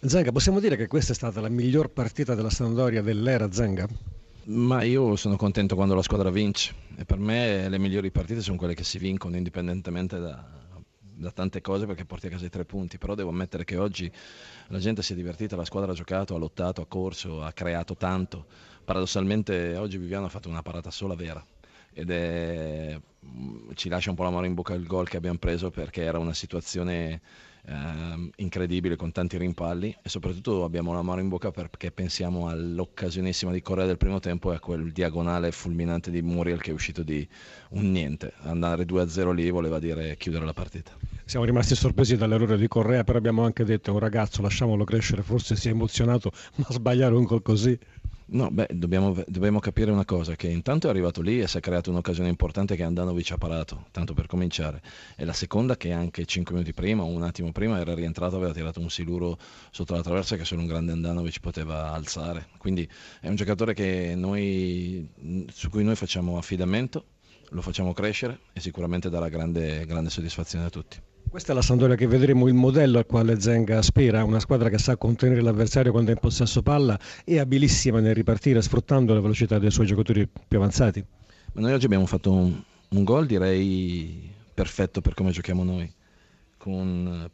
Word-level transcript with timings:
Zenga, 0.00 0.30
possiamo 0.30 0.60
dire 0.60 0.76
che 0.76 0.86
questa 0.86 1.10
è 1.10 1.14
stata 1.14 1.40
la 1.40 1.48
miglior 1.48 1.90
partita 1.90 2.36
della 2.36 2.50
Sampdoria 2.50 3.02
dell'era 3.02 3.50
Zenga? 3.50 3.88
Ma 4.44 4.84
io 4.84 5.16
sono 5.16 5.34
contento 5.34 5.74
quando 5.74 5.96
la 5.96 6.02
squadra 6.02 6.30
vince 6.30 6.72
e 6.96 7.04
per 7.04 7.18
me 7.18 7.68
le 7.68 7.78
migliori 7.78 8.12
partite 8.12 8.40
sono 8.40 8.56
quelle 8.56 8.74
che 8.74 8.84
si 8.84 8.98
vincono 8.98 9.36
indipendentemente 9.36 10.20
da, 10.20 10.48
da 11.00 11.32
tante 11.32 11.60
cose 11.60 11.84
perché 11.86 12.04
porti 12.04 12.28
a 12.28 12.30
casa 12.30 12.46
i 12.46 12.48
tre 12.48 12.64
punti, 12.64 12.96
però 12.96 13.16
devo 13.16 13.30
ammettere 13.30 13.64
che 13.64 13.76
oggi 13.76 14.08
la 14.68 14.78
gente 14.78 15.02
si 15.02 15.14
è 15.14 15.16
divertita, 15.16 15.56
la 15.56 15.64
squadra 15.64 15.90
ha 15.90 15.96
giocato, 15.96 16.36
ha 16.36 16.38
lottato, 16.38 16.80
ha 16.80 16.86
corso, 16.86 17.42
ha 17.42 17.50
creato 17.52 17.96
tanto. 17.96 18.46
Paradossalmente 18.84 19.74
oggi 19.76 19.98
Viviano 19.98 20.26
ha 20.26 20.30
fatto 20.30 20.48
una 20.48 20.62
parata 20.62 20.92
sola 20.92 21.16
vera 21.16 21.44
ed 21.92 22.10
è, 22.10 22.96
ci 23.74 23.88
lascia 23.88 24.10
un 24.10 24.16
po' 24.16 24.22
l'amore 24.22 24.46
in 24.46 24.54
bocca 24.54 24.74
il 24.74 24.86
gol 24.86 25.08
che 25.08 25.16
abbiamo 25.16 25.38
preso 25.38 25.70
perché 25.70 26.02
era 26.02 26.20
una 26.20 26.34
situazione 26.34 27.20
eh, 27.68 28.30
incredibile 28.36 28.96
con 28.96 29.12
tanti 29.12 29.36
rimpalli 29.36 29.94
e 30.02 30.08
soprattutto 30.08 30.64
abbiamo 30.64 30.92
l'amore 30.92 31.20
in 31.20 31.28
bocca 31.28 31.50
perché 31.50 31.90
pensiamo 31.90 32.48
all'occasionissima 32.48 33.52
di 33.52 33.60
Correa 33.60 33.84
del 33.84 33.98
primo 33.98 34.20
tempo 34.20 34.52
e 34.52 34.56
a 34.56 34.60
quel 34.60 34.90
diagonale 34.90 35.52
fulminante 35.52 36.10
di 36.10 36.22
Muriel 36.22 36.60
che 36.62 36.70
è 36.70 36.74
uscito 36.74 37.02
di 37.02 37.26
un 37.70 37.90
niente. 37.90 38.32
Andare 38.42 38.84
2-0 38.84 39.32
lì 39.32 39.50
voleva 39.50 39.78
dire 39.78 40.16
chiudere 40.16 40.44
la 40.44 40.54
partita. 40.54 40.96
Siamo 41.24 41.44
rimasti 41.44 41.74
sorpresi 41.74 42.16
dall'errore 42.16 42.56
di 42.56 42.68
Correa, 42.68 43.04
però 43.04 43.18
abbiamo 43.18 43.44
anche 43.44 43.64
detto 43.64 43.92
un 43.92 43.98
ragazzo 43.98 44.40
lasciamolo 44.40 44.84
crescere, 44.84 45.22
forse 45.22 45.56
si 45.56 45.68
è 45.68 45.72
emozionato, 45.72 46.32
ma 46.56 46.66
sbagliare 46.70 47.14
un 47.14 47.24
gol 47.24 47.42
così 47.42 47.78
No, 48.30 48.50
beh, 48.50 48.68
dobbiamo, 48.74 49.16
dobbiamo, 49.26 49.58
capire 49.58 49.90
una 49.90 50.04
cosa, 50.04 50.36
che 50.36 50.48
intanto 50.48 50.86
è 50.86 50.90
arrivato 50.90 51.22
lì 51.22 51.40
e 51.40 51.48
si 51.48 51.56
è 51.56 51.60
creata 51.60 51.88
un'occasione 51.88 52.28
importante 52.28 52.76
che 52.76 52.82
Andanovic 52.82 53.30
ha 53.30 53.38
parato, 53.38 53.86
tanto 53.90 54.12
per 54.12 54.26
cominciare. 54.26 54.82
E 55.16 55.24
la 55.24 55.32
seconda 55.32 55.78
che 55.78 55.92
anche 55.92 56.26
5 56.26 56.52
minuti 56.52 56.74
prima, 56.74 57.04
un 57.04 57.22
attimo 57.22 57.52
prima, 57.52 57.80
era 57.80 57.94
rientrato, 57.94 58.36
aveva 58.36 58.52
tirato 58.52 58.80
un 58.80 58.90
siluro 58.90 59.38
sotto 59.70 59.94
la 59.94 60.02
traversa 60.02 60.36
che 60.36 60.44
solo 60.44 60.60
un 60.60 60.66
grande 60.66 60.92
Andanovic 60.92 61.40
poteva 61.40 61.92
alzare. 61.92 62.48
Quindi 62.58 62.86
è 63.20 63.28
un 63.28 63.34
giocatore 63.34 63.72
noi, 64.14 65.08
su 65.50 65.70
cui 65.70 65.82
noi 65.82 65.96
facciamo 65.96 66.36
affidamento, 66.36 67.06
lo 67.50 67.62
facciamo 67.62 67.94
crescere 67.94 68.40
e 68.52 68.60
sicuramente 68.60 69.08
darà 69.08 69.30
grande, 69.30 69.86
grande 69.86 70.10
soddisfazione 70.10 70.66
a 70.66 70.70
tutti. 70.70 71.07
Questa 71.30 71.52
è 71.52 71.54
la 71.54 71.60
Sampdoria 71.60 71.94
che 71.94 72.06
vedremo 72.06 72.48
il 72.48 72.54
modello 72.54 72.96
al 72.96 73.04
quale 73.04 73.38
Zenga 73.38 73.76
aspira, 73.76 74.24
una 74.24 74.40
squadra 74.40 74.70
che 74.70 74.78
sa 74.78 74.96
contenere 74.96 75.42
l'avversario 75.42 75.92
quando 75.92 76.10
è 76.10 76.14
in 76.14 76.20
possesso 76.20 76.62
palla 76.62 76.98
e 77.22 77.38
abilissima 77.38 78.00
nel 78.00 78.14
ripartire 78.14 78.62
sfruttando 78.62 79.12
la 79.12 79.20
velocità 79.20 79.58
dei 79.58 79.70
suoi 79.70 79.86
giocatori 79.86 80.26
più 80.26 80.56
avanzati. 80.56 81.04
Ma 81.52 81.60
noi 81.60 81.72
oggi 81.74 81.84
abbiamo 81.84 82.06
fatto 82.06 82.32
un, 82.32 82.58
un 82.88 83.04
gol 83.04 83.26
direi 83.26 84.32
perfetto 84.54 85.02
per 85.02 85.12
come 85.12 85.30
giochiamo 85.30 85.64
noi, 85.64 85.92
con 86.56 87.30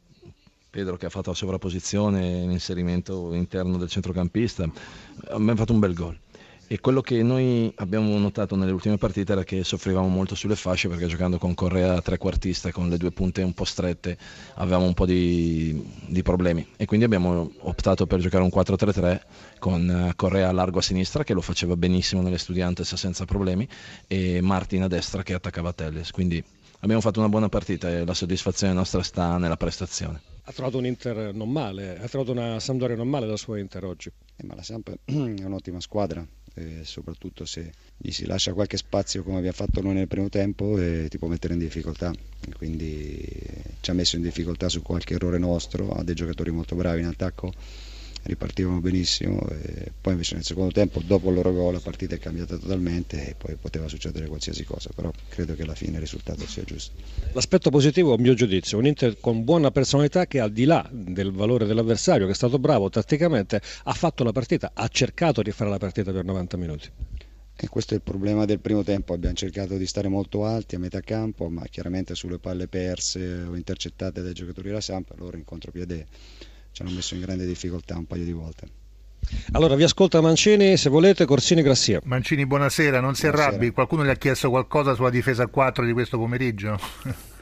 Pedro 0.71 0.97
che 0.97 1.07
ha 1.07 1.11
fatto 1.11 1.31
la 1.31 1.37
sovrapposizione, 1.37 2.47
l'inserimento 2.47 3.33
interno 3.33 3.77
del 3.77 3.89
centrocampista, 3.89 4.69
abbiamo 5.29 5.55
fatto 5.55 5.73
un 5.73 5.79
bel 5.79 5.95
gol. 5.95 6.19
E 6.67 6.81
quello 6.81 7.03
che 7.03 7.23
noi 7.23 7.71
abbiamo 7.77 8.17
notato 8.19 8.57
nelle 8.57 8.73
ultime 8.73 8.97
partite 8.97 9.33
era 9.33 9.45
che 9.45 9.65
soffrivamo 9.65 10.09
molto 10.09 10.35
sulle 10.35 10.57
fasce 10.57 10.89
perché 10.89 11.07
giocando 11.07 11.37
con 11.37 11.53
Correa 11.53 12.01
trequartista 12.01 12.73
con 12.73 12.89
le 12.89 12.97
due 12.97 13.13
punte 13.13 13.43
un 13.43 13.53
po' 13.53 13.65
strette 13.65 14.17
avevamo 14.55 14.87
un 14.87 14.95
po' 14.95 15.05
di, 15.05 15.85
di 16.07 16.23
problemi 16.23 16.67
e 16.77 16.87
quindi 16.87 17.05
abbiamo 17.05 17.51
optato 17.61 18.07
per 18.07 18.21
giocare 18.21 18.43
un 18.43 18.51
4-3-3 18.53 19.21
con 19.59 19.89
eh, 19.91 20.13
Correa 20.17 20.51
largo 20.53 20.79
a 20.79 20.83
sinistra 20.83 21.23
che 21.23 21.35
lo 21.35 21.43
faceva 21.43 21.77
benissimo 21.77 22.23
nelle 22.23 22.39
Studiantes 22.39 22.95
senza 22.95 23.27
problemi 23.27 23.69
e 24.07 24.41
Martin 24.41 24.83
a 24.83 24.89
destra 24.89 25.23
che 25.23 25.35
attaccava 25.35 25.75
Telles. 25.75 26.11
Quindi 26.13 26.43
abbiamo 26.81 27.03
fatto 27.03 27.19
una 27.19 27.29
buona 27.29 27.49
partita 27.51 27.91
e 27.91 28.07
la 28.07 28.15
soddisfazione 28.15 28.73
nostra 28.73 29.03
sta 29.03 29.37
nella 29.37 29.57
prestazione. 29.57 30.21
Ha 30.45 30.53
trovato 30.53 30.79
un 30.79 30.87
Inter 30.87 31.35
non 31.35 31.51
male, 31.51 31.99
ha 31.99 32.09
trovato 32.09 32.33
una 32.33 32.61
Sampdoria 32.61 32.97
non 32.97 33.09
male 33.09 33.27
la 33.27 33.37
sua 33.37 33.59
Inter 33.59 33.85
oggi. 33.85 34.11
Eh, 34.37 34.45
ma 34.45 34.55
la 34.55 34.63
Samp 34.63 34.91
è 35.05 35.13
un'ottima 35.13 35.81
squadra, 35.81 36.27
e 36.55 36.85
soprattutto 36.85 37.45
se 37.45 37.73
gli 37.97 38.11
si 38.11 38.27
lascia 38.27 38.53
qualche 38.53 38.77
spazio 38.77 39.23
come 39.23 39.39
abbiamo 39.39 39.57
fatto 39.57 39.81
noi 39.81 39.95
nel 39.95 40.09
primo 40.09 40.29
tempo 40.29 40.79
eh, 40.79 41.07
ti 41.09 41.19
può 41.19 41.29
mettere 41.29 41.55
in 41.55 41.59
difficoltà. 41.59 42.13
Quindi 42.57 43.27
ci 43.81 43.91
ha 43.91 43.95
messo 43.95 44.17
in 44.17 44.23
difficoltà 44.23 44.69
su 44.69 44.81
qualche 44.83 45.15
errore 45.15 45.39
nostro 45.39 45.91
ha 45.91 46.03
dei 46.05 46.15
giocatori 46.15 46.51
molto 46.51 46.77
bravi 46.77 47.01
in 47.01 47.07
attacco 47.07 47.53
ripartivano 48.25 48.81
benissimo 48.81 49.47
e 49.49 49.93
poi 50.01 50.13
invece 50.13 50.35
nel 50.35 50.45
secondo 50.45 50.73
tempo 50.73 51.01
dopo 51.05 51.29
il 51.29 51.35
loro 51.35 51.53
gol 51.53 51.75
la 51.75 51.81
partita 51.81 52.15
è 52.15 52.19
cambiata 52.19 52.57
totalmente 52.57 53.29
e 53.29 53.35
poi 53.35 53.57
poteva 53.57 53.89
succedere 53.89 54.27
qualsiasi 54.27 54.65
cosa 54.65 54.91
però 54.95 55.11
credo 55.29 55.55
che 55.55 55.63
alla 55.63 55.75
fine 55.75 55.95
il 55.95 56.01
risultato 56.01 56.47
sia 56.47 56.65
giusto. 56.65 56.93
L'aspetto 57.33 57.71
positivo 57.71 58.15
a 58.15 58.19
mio 58.19 58.35
giudizio 58.35 58.79
un 58.79 58.87
Inter 58.87 59.19
con 59.21 59.45
buona 59.45 59.71
personalità 59.71 60.27
che 60.27 60.41
al 60.41 60.53
di 60.53 60.65
là 60.65 60.89
del 60.91 61.33
valore 61.33 61.67
dell'avversario 61.67 62.27
che 62.27 62.33
è 62.33 62.37
stato 62.37 62.59
bravo 62.59 62.89
tatticamente 62.89 63.61
ha 63.85 63.93
fatto 63.93 64.25
la 64.25 64.33
partita 64.33 64.71
ha 64.75 64.89
cercato 64.89 65.43
di 65.43 65.51
fare 65.51 65.71
la 65.71 65.79
partita 65.79 66.13
per 66.13 66.25
90 66.25 66.57
minuti. 66.57 66.91
E 67.57 67.69
questo 67.69 67.95
è 67.95 67.97
il 67.99 68.03
problema 68.03 68.47
del 68.47 68.59
primo 68.59 68.83
tempo, 68.83 69.13
abbiamo 69.13 69.37
cercato 69.37 69.77
di 69.77 69.87
stare 69.87 70.09
molto 70.09 70.45
alti 70.45 70.75
a 70.75 70.81
metà 70.81 71.01
campo, 71.01 71.49
ma 71.49 71.65
chiaramente 71.67 72.17
sulle 72.17 72.39
palle 72.39 72.67
perse 72.67 73.45
o 73.49 73.55
intercettate 73.55 74.23
dai 74.23 74.33
giocatori 74.33 74.69
della 74.69 74.81
Sampa, 74.81 75.15
loro 75.17 75.37
in 75.37 75.45
contropiede 75.45 76.07
ci 76.75 76.83
hanno 76.83 76.91
messo 76.91 77.15
in 77.15 77.21
grande 77.21 77.47
difficoltà 77.47 77.97
un 77.97 78.05
paio 78.05 78.25
di 78.25 78.33
volte. 78.33 78.67
Allora 79.53 79.77
vi 79.77 79.85
ascolta 79.85 80.21
Mancini, 80.21 80.77
se 80.77 80.91
volete, 80.91 81.25
Corsini 81.25 81.63
Grassia. 81.63 82.01
Mancini, 82.03 82.47
buonasera, 82.47 82.99
non 82.99 83.15
si 83.15 83.23
buonasera. 83.23 83.49
arrabbi, 83.49 83.71
qualcuno 83.71 84.05
gli 84.05 84.09
ha 84.09 84.17
chiesto 84.17 84.51
qualcosa 84.51 84.95
sulla 84.95 85.11
difesa 85.11 85.47
4 85.47 85.85
di 85.85 85.93
questo 85.93 86.19
pomeriggio? 86.19 86.77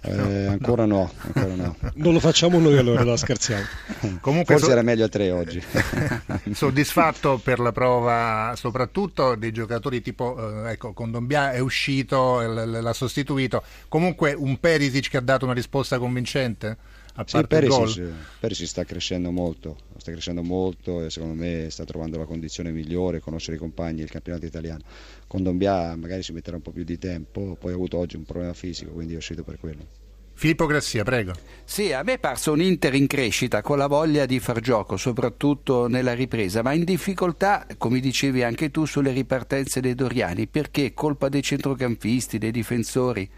Eh, 0.02 0.46
ancora 0.46 0.84
no. 0.84 0.96
no, 0.96 1.12
ancora 1.20 1.54
no. 1.54 1.76
Non 1.94 2.12
lo 2.12 2.20
facciamo 2.20 2.58
noi 2.58 2.76
allora, 2.76 3.04
la 3.04 3.16
scherziamo. 3.16 3.64
Comunque 4.20 4.54
Forse 4.54 4.66
so... 4.66 4.72
era 4.72 4.82
meglio 4.82 5.06
a 5.06 5.08
tre 5.08 5.30
oggi. 5.30 5.62
Soddisfatto 6.52 7.40
per 7.42 7.58
la 7.58 7.72
prova 7.72 8.52
soprattutto 8.54 9.34
dei 9.34 9.50
giocatori 9.50 10.02
tipo, 10.02 10.66
eh, 10.66 10.72
ecco, 10.72 10.92
Condombia 10.92 11.52
è 11.52 11.58
uscito, 11.58 12.42
l'ha 12.42 12.92
sostituito, 12.92 13.62
comunque 13.88 14.34
un 14.34 14.60
Perisic 14.60 15.08
che 15.08 15.16
ha 15.16 15.22
dato 15.22 15.46
una 15.46 15.54
risposta 15.54 15.98
convincente? 15.98 17.00
A 17.14 17.24
sì, 17.26 17.46
Perisic, 17.46 18.10
Perisic 18.40 18.66
sta 18.66 18.84
crescendo 18.84 19.30
molto, 19.30 19.76
sta 19.98 20.10
crescendo 20.12 20.42
molto 20.42 21.04
e 21.04 21.10
secondo 21.10 21.34
me 21.34 21.68
sta 21.70 21.84
trovando 21.84 22.16
la 22.18 22.24
condizione 22.24 22.70
migliore, 22.70 23.20
conoscere 23.20 23.56
i 23.56 23.60
compagni, 23.60 24.00
il 24.00 24.10
campionato 24.10 24.46
italiano. 24.46 24.82
Con 25.26 25.42
Dombia 25.42 25.94
magari 25.96 26.22
si 26.22 26.32
metterà 26.32 26.56
un 26.56 26.62
po' 26.62 26.70
più 26.70 26.84
di 26.84 26.98
tempo, 26.98 27.56
poi 27.58 27.72
ha 27.72 27.74
avuto 27.74 27.98
oggi 27.98 28.16
un 28.16 28.24
problema 28.24 28.54
fisico, 28.54 28.92
quindi 28.92 29.14
è 29.14 29.16
uscito 29.16 29.42
per 29.42 29.58
quello. 29.58 30.00
Filippo 30.34 30.66
Grassia, 30.66 31.04
prego. 31.04 31.34
Sì, 31.62 31.92
a 31.92 32.02
me 32.02 32.14
è 32.14 32.18
parso 32.18 32.52
un 32.52 32.60
Inter 32.62 32.94
in 32.94 33.06
crescita, 33.06 33.62
con 33.62 33.78
la 33.78 33.86
voglia 33.86 34.26
di 34.26 34.40
far 34.40 34.60
gioco, 34.60 34.96
soprattutto 34.96 35.86
nella 35.86 36.14
ripresa, 36.14 36.62
ma 36.62 36.72
in 36.72 36.84
difficoltà, 36.84 37.66
come 37.76 38.00
dicevi 38.00 38.42
anche 38.42 38.70
tu, 38.70 38.84
sulle 38.84 39.12
ripartenze 39.12 39.80
dei 39.80 39.94
Doriani, 39.94 40.48
perché 40.48 40.94
colpa 40.94 41.28
dei 41.28 41.42
centrocampisti, 41.42 42.38
dei 42.38 42.50
difensori. 42.50 43.30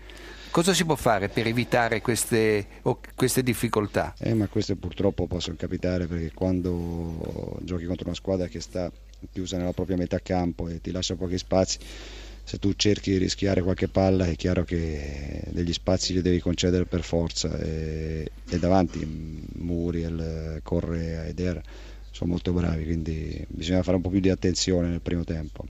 Cosa 0.55 0.73
si 0.73 0.85
può 0.85 0.95
fare 0.95 1.29
per 1.29 1.49
evitare 1.49 2.01
queste, 2.01 2.65
queste 3.17 3.43
difficoltà? 3.43 4.15
Eh, 4.21 4.35
ma 4.35 4.47
queste 4.47 4.77
purtroppo 4.77 5.27
possono 5.27 5.57
capitare 5.59 6.07
perché 6.07 6.31
quando 6.33 7.59
giochi 7.63 7.87
contro 7.87 8.07
una 8.07 8.15
squadra 8.15 8.47
che 8.47 8.61
sta 8.61 8.89
chiusa 9.33 9.57
nella 9.57 9.73
propria 9.73 9.97
metà 9.97 10.21
campo 10.21 10.69
e 10.69 10.81
ti 10.81 10.93
lascia 10.93 11.17
pochi 11.17 11.39
spazi, 11.39 11.79
se 12.45 12.61
tu 12.61 12.73
cerchi 12.75 13.11
di 13.11 13.17
rischiare 13.17 13.63
qualche 13.63 13.89
palla 13.89 14.27
è 14.27 14.37
chiaro 14.37 14.63
che 14.63 15.43
degli 15.49 15.73
spazi 15.73 16.13
li 16.13 16.23
devi 16.23 16.39
concedere 16.39 16.85
per 16.85 17.03
forza 17.03 17.59
e, 17.59 18.31
e 18.49 18.59
davanti 18.61 19.05
Muriel, 19.55 20.61
Correa 20.63 21.25
ed 21.27 21.41
Er 21.41 21.63
sono 22.13 22.31
molto 22.31 22.53
bravi, 22.53 22.85
quindi 22.85 23.45
bisogna 23.49 23.83
fare 23.83 23.97
un 23.97 24.03
po' 24.05 24.09
più 24.09 24.21
di 24.21 24.31
attenzione 24.31 24.87
nel 24.87 25.01
primo 25.01 25.25
tempo. 25.25 25.67